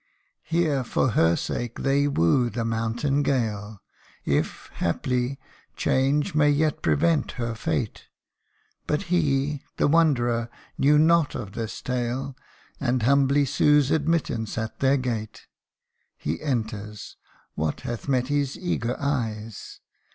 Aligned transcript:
Here, 0.41 0.83
for 0.83 1.09
her 1.09 1.35
sake, 1.35 1.83
they 1.83 2.07
woo 2.07 2.49
the 2.49 2.65
mountain 2.65 3.21
gale, 3.21 3.83
If, 4.25 4.71
haply, 4.73 5.39
change 5.75 6.33
may 6.33 6.49
yet 6.49 6.81
prevent 6.81 7.33
her 7.33 7.53
fate. 7.53 8.05
But 8.87 9.03
he, 9.13 9.61
the 9.77 9.87
wanderer, 9.87 10.49
knew 10.75 10.97
not 10.97 11.35
of 11.35 11.51
this 11.51 11.83
tale, 11.83 12.35
And 12.79 13.03
humbly 13.03 13.45
sues 13.45 13.91
admittance 13.91 14.57
at 14.57 14.79
their 14.79 14.97
gate. 14.97 15.45
He 16.17 16.41
enters 16.41 17.15
what 17.53 17.81
hath 17.81 18.07
met 18.07 18.29
his 18.29 18.57
eager 18.57 18.97
eyes 18.99 19.81